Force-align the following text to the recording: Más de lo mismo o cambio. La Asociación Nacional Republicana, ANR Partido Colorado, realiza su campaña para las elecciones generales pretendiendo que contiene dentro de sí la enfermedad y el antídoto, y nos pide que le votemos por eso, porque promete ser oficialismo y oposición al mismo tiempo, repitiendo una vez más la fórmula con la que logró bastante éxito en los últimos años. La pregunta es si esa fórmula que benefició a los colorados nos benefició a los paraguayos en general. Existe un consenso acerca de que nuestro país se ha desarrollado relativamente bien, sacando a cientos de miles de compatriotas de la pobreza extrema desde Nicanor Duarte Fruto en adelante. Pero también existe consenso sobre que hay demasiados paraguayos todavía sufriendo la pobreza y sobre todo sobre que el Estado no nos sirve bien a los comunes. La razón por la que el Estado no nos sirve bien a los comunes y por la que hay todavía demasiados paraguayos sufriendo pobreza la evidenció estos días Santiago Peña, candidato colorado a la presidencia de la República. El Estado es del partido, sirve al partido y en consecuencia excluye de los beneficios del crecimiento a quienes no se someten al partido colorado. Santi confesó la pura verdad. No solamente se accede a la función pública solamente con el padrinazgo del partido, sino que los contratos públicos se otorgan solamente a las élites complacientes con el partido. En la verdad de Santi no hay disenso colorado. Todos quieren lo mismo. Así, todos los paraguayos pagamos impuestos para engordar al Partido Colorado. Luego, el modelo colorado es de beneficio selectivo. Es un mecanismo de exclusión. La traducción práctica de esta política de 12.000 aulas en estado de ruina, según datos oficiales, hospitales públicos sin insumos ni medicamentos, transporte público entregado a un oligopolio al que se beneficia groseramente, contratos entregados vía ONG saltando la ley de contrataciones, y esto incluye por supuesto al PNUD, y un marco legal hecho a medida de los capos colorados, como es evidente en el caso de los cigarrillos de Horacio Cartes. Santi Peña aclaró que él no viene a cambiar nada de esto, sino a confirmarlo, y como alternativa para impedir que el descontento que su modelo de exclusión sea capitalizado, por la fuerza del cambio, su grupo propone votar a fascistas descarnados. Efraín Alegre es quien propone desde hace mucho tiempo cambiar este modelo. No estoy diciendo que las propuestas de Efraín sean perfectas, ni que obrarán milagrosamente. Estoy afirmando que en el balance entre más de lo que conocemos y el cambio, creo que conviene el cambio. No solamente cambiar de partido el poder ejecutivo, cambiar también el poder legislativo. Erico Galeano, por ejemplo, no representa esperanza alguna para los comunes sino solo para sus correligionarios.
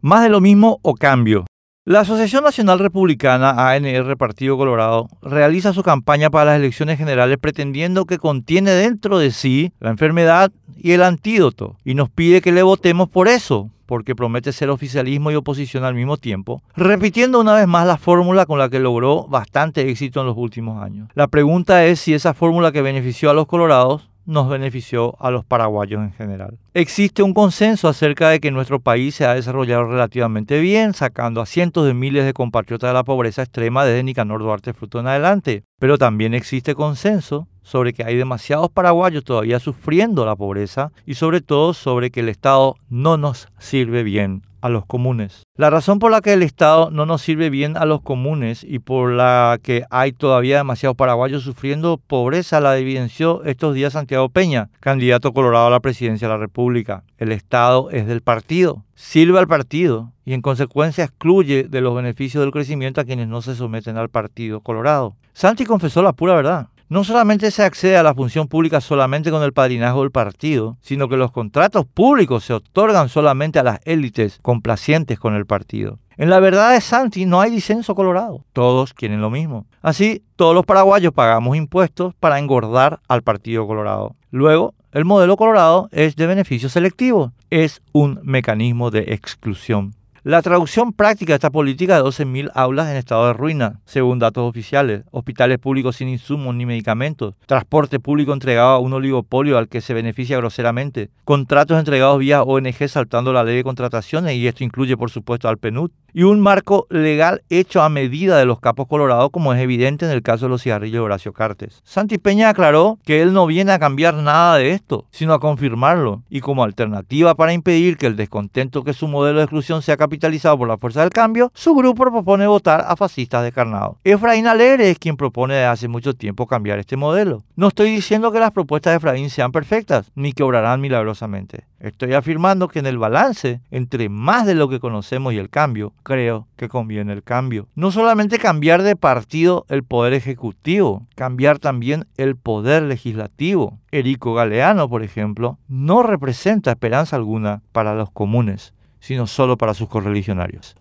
Más 0.00 0.22
de 0.22 0.28
lo 0.28 0.40
mismo 0.40 0.78
o 0.82 0.94
cambio. 0.94 1.44
La 1.84 2.00
Asociación 2.00 2.44
Nacional 2.44 2.78
Republicana, 2.78 3.68
ANR 3.68 4.16
Partido 4.16 4.56
Colorado, 4.56 5.08
realiza 5.22 5.72
su 5.72 5.82
campaña 5.82 6.30
para 6.30 6.52
las 6.52 6.60
elecciones 6.60 6.98
generales 6.98 7.36
pretendiendo 7.40 8.04
que 8.04 8.18
contiene 8.18 8.70
dentro 8.70 9.18
de 9.18 9.32
sí 9.32 9.72
la 9.80 9.90
enfermedad 9.90 10.52
y 10.76 10.92
el 10.92 11.02
antídoto, 11.02 11.78
y 11.84 11.94
nos 11.94 12.10
pide 12.10 12.40
que 12.40 12.52
le 12.52 12.62
votemos 12.62 13.08
por 13.08 13.26
eso, 13.26 13.70
porque 13.86 14.14
promete 14.14 14.52
ser 14.52 14.70
oficialismo 14.70 15.32
y 15.32 15.34
oposición 15.34 15.82
al 15.82 15.96
mismo 15.96 16.16
tiempo, 16.16 16.62
repitiendo 16.76 17.40
una 17.40 17.54
vez 17.54 17.66
más 17.66 17.84
la 17.84 17.98
fórmula 17.98 18.46
con 18.46 18.60
la 18.60 18.68
que 18.68 18.78
logró 18.78 19.26
bastante 19.26 19.90
éxito 19.90 20.20
en 20.20 20.28
los 20.28 20.36
últimos 20.36 20.80
años. 20.80 21.08
La 21.14 21.26
pregunta 21.26 21.84
es 21.86 21.98
si 21.98 22.14
esa 22.14 22.34
fórmula 22.34 22.70
que 22.70 22.82
benefició 22.82 23.30
a 23.30 23.34
los 23.34 23.46
colorados 23.46 24.08
nos 24.28 24.46
benefició 24.50 25.16
a 25.18 25.30
los 25.30 25.42
paraguayos 25.42 26.02
en 26.02 26.12
general. 26.12 26.58
Existe 26.74 27.22
un 27.22 27.32
consenso 27.32 27.88
acerca 27.88 28.28
de 28.28 28.40
que 28.40 28.50
nuestro 28.50 28.78
país 28.78 29.14
se 29.14 29.24
ha 29.24 29.34
desarrollado 29.34 29.86
relativamente 29.86 30.60
bien, 30.60 30.92
sacando 30.92 31.40
a 31.40 31.46
cientos 31.46 31.86
de 31.86 31.94
miles 31.94 32.26
de 32.26 32.34
compatriotas 32.34 32.90
de 32.90 32.94
la 32.94 33.04
pobreza 33.04 33.42
extrema 33.42 33.86
desde 33.86 34.02
Nicanor 34.02 34.42
Duarte 34.42 34.74
Fruto 34.74 35.00
en 35.00 35.06
adelante. 35.06 35.64
Pero 35.80 35.96
también 35.96 36.34
existe 36.34 36.74
consenso 36.74 37.48
sobre 37.62 37.94
que 37.94 38.04
hay 38.04 38.16
demasiados 38.16 38.70
paraguayos 38.70 39.24
todavía 39.24 39.60
sufriendo 39.60 40.26
la 40.26 40.36
pobreza 40.36 40.92
y 41.06 41.14
sobre 41.14 41.40
todo 41.40 41.72
sobre 41.72 42.10
que 42.10 42.20
el 42.20 42.28
Estado 42.28 42.76
no 42.90 43.16
nos 43.16 43.48
sirve 43.58 44.02
bien 44.02 44.42
a 44.60 44.68
los 44.68 44.86
comunes. 44.86 45.42
La 45.56 45.70
razón 45.70 45.98
por 45.98 46.10
la 46.10 46.20
que 46.20 46.32
el 46.32 46.42
Estado 46.42 46.90
no 46.90 47.06
nos 47.06 47.22
sirve 47.22 47.50
bien 47.50 47.76
a 47.76 47.84
los 47.84 48.00
comunes 48.00 48.64
y 48.64 48.78
por 48.78 49.12
la 49.12 49.58
que 49.62 49.84
hay 49.90 50.12
todavía 50.12 50.58
demasiados 50.58 50.96
paraguayos 50.96 51.42
sufriendo 51.42 51.98
pobreza 51.98 52.60
la 52.60 52.76
evidenció 52.78 53.44
estos 53.44 53.74
días 53.74 53.94
Santiago 53.94 54.28
Peña, 54.28 54.70
candidato 54.80 55.32
colorado 55.32 55.66
a 55.66 55.70
la 55.70 55.80
presidencia 55.80 56.28
de 56.28 56.34
la 56.34 56.40
República. 56.40 57.04
El 57.18 57.32
Estado 57.32 57.90
es 57.90 58.06
del 58.06 58.20
partido, 58.20 58.84
sirve 58.94 59.38
al 59.38 59.48
partido 59.48 60.12
y 60.24 60.34
en 60.34 60.42
consecuencia 60.42 61.04
excluye 61.04 61.64
de 61.64 61.80
los 61.80 61.94
beneficios 61.94 62.42
del 62.42 62.52
crecimiento 62.52 63.00
a 63.00 63.04
quienes 63.04 63.28
no 63.28 63.42
se 63.42 63.54
someten 63.54 63.96
al 63.96 64.08
partido 64.08 64.60
colorado. 64.60 65.16
Santi 65.32 65.64
confesó 65.64 66.02
la 66.02 66.12
pura 66.12 66.34
verdad. 66.34 66.68
No 66.90 67.04
solamente 67.04 67.50
se 67.50 67.62
accede 67.62 67.98
a 67.98 68.02
la 68.02 68.14
función 68.14 68.48
pública 68.48 68.80
solamente 68.80 69.30
con 69.30 69.42
el 69.42 69.52
padrinazgo 69.52 70.00
del 70.00 70.10
partido, 70.10 70.78
sino 70.80 71.06
que 71.08 71.18
los 71.18 71.30
contratos 71.30 71.84
públicos 71.84 72.44
se 72.44 72.54
otorgan 72.54 73.10
solamente 73.10 73.58
a 73.58 73.62
las 73.62 73.80
élites 73.84 74.38
complacientes 74.40 75.18
con 75.18 75.34
el 75.34 75.44
partido. 75.44 75.98
En 76.16 76.30
la 76.30 76.40
verdad 76.40 76.72
de 76.72 76.80
Santi 76.80 77.26
no 77.26 77.42
hay 77.42 77.50
disenso 77.50 77.94
colorado. 77.94 78.42
Todos 78.54 78.94
quieren 78.94 79.20
lo 79.20 79.28
mismo. 79.28 79.66
Así, 79.82 80.24
todos 80.34 80.54
los 80.54 80.64
paraguayos 80.64 81.12
pagamos 81.12 81.58
impuestos 81.58 82.14
para 82.18 82.38
engordar 82.38 83.00
al 83.06 83.22
Partido 83.22 83.66
Colorado. 83.66 84.16
Luego, 84.30 84.74
el 84.90 85.04
modelo 85.04 85.36
colorado 85.36 85.90
es 85.92 86.16
de 86.16 86.26
beneficio 86.26 86.70
selectivo. 86.70 87.32
Es 87.50 87.82
un 87.92 88.18
mecanismo 88.22 88.90
de 88.90 89.12
exclusión. 89.12 89.94
La 90.24 90.42
traducción 90.42 90.92
práctica 90.92 91.32
de 91.32 91.36
esta 91.36 91.50
política 91.50 91.96
de 91.96 92.02
12.000 92.02 92.50
aulas 92.52 92.88
en 92.88 92.96
estado 92.96 93.28
de 93.28 93.34
ruina, 93.34 93.80
según 93.84 94.18
datos 94.18 94.48
oficiales, 94.48 95.04
hospitales 95.12 95.60
públicos 95.60 95.94
sin 95.94 96.08
insumos 96.08 96.56
ni 96.56 96.66
medicamentos, 96.66 97.34
transporte 97.46 98.00
público 98.00 98.32
entregado 98.32 98.70
a 98.70 98.78
un 98.80 98.92
oligopolio 98.92 99.56
al 99.56 99.68
que 99.68 99.80
se 99.80 99.94
beneficia 99.94 100.36
groseramente, 100.36 101.10
contratos 101.24 101.78
entregados 101.78 102.18
vía 102.18 102.42
ONG 102.42 102.88
saltando 102.88 103.32
la 103.32 103.44
ley 103.44 103.56
de 103.56 103.64
contrataciones, 103.64 104.34
y 104.34 104.48
esto 104.48 104.64
incluye 104.64 104.96
por 104.96 105.10
supuesto 105.10 105.48
al 105.48 105.58
PNUD, 105.58 105.92
y 106.12 106.22
un 106.22 106.40
marco 106.40 106.86
legal 106.90 107.42
hecho 107.50 107.82
a 107.82 107.88
medida 107.88 108.38
de 108.38 108.44
los 108.44 108.60
capos 108.60 108.88
colorados, 108.88 109.30
como 109.30 109.52
es 109.52 109.60
evidente 109.60 110.06
en 110.06 110.12
el 110.12 110.22
caso 110.22 110.46
de 110.46 110.50
los 110.50 110.62
cigarrillos 110.62 110.94
de 110.94 111.00
Horacio 111.00 111.32
Cartes. 111.32 111.80
Santi 111.84 112.18
Peña 112.18 112.48
aclaró 112.48 112.98
que 113.04 113.22
él 113.22 113.32
no 113.32 113.46
viene 113.46 113.72
a 113.72 113.78
cambiar 113.78 114.14
nada 114.14 114.56
de 114.56 114.70
esto, 114.70 115.06
sino 115.10 115.32
a 115.32 115.40
confirmarlo, 115.40 116.22
y 116.28 116.40
como 116.40 116.64
alternativa 116.64 117.34
para 117.34 117.52
impedir 117.52 117.96
que 117.96 118.06
el 118.06 118.16
descontento 118.16 118.84
que 118.84 118.92
su 118.92 119.08
modelo 119.08 119.38
de 119.38 119.44
exclusión 119.44 119.82
sea 119.82 119.96
capitalizado, 119.96 120.58
por 120.58 120.68
la 120.68 120.78
fuerza 120.78 121.00
del 121.00 121.10
cambio, 121.10 121.50
su 121.54 121.74
grupo 121.74 122.10
propone 122.10 122.46
votar 122.46 122.84
a 122.86 122.96
fascistas 122.96 123.42
descarnados. 123.42 123.96
Efraín 124.04 124.46
Alegre 124.46 124.90
es 124.90 124.98
quien 124.98 125.16
propone 125.16 125.54
desde 125.54 125.66
hace 125.66 125.88
mucho 125.88 126.14
tiempo 126.14 126.46
cambiar 126.46 126.78
este 126.78 126.96
modelo. 126.96 127.42
No 127.56 127.68
estoy 127.68 127.90
diciendo 127.90 128.32
que 128.32 128.40
las 128.40 128.52
propuestas 128.52 128.92
de 128.92 128.96
Efraín 128.96 129.30
sean 129.30 129.52
perfectas, 129.52 130.10
ni 130.14 130.32
que 130.32 130.42
obrarán 130.42 130.80
milagrosamente. 130.80 131.66
Estoy 131.80 132.14
afirmando 132.14 132.66
que 132.68 132.80
en 132.80 132.86
el 132.86 132.98
balance 132.98 133.60
entre 133.70 134.08
más 134.08 134.46
de 134.46 134.54
lo 134.54 134.68
que 134.68 134.80
conocemos 134.80 135.32
y 135.32 135.38
el 135.38 135.50
cambio, 135.50 135.92
creo 136.08 136.48
que 136.56 136.70
conviene 136.70 137.12
el 137.12 137.22
cambio. 137.22 137.68
No 137.74 137.92
solamente 137.92 138.38
cambiar 138.38 138.82
de 138.82 138.96
partido 138.96 139.66
el 139.68 139.84
poder 139.84 140.14
ejecutivo, 140.14 141.06
cambiar 141.14 141.58
también 141.58 142.06
el 142.16 142.34
poder 142.34 142.84
legislativo. 142.84 143.78
Erico 143.92 144.32
Galeano, 144.32 144.88
por 144.88 145.02
ejemplo, 145.02 145.58
no 145.68 146.02
representa 146.02 146.70
esperanza 146.70 147.16
alguna 147.16 147.60
para 147.72 147.94
los 147.94 148.10
comunes 148.10 148.72
sino 149.00 149.26
solo 149.26 149.56
para 149.56 149.74
sus 149.74 149.88
correligionarios. 149.88 150.76